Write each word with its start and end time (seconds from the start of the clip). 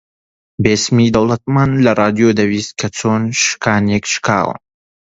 بێسیمی 0.63 1.13
دەوڵەتمان 1.15 1.71
لە 1.85 1.91
ڕادیۆ 1.99 2.29
دەبیست 2.39 2.73
کە 2.79 2.87
چۆن 2.97 3.23
شکانێک 3.43 4.03
شکاون 4.13 4.57